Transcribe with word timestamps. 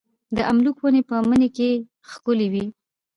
د 0.35 0.37
املوک 0.49 0.77
ونې 0.79 1.01
په 1.09 1.15
مني 1.29 1.49
کې 1.57 1.69
ښکلې 2.09 2.47
وي. 2.53 2.65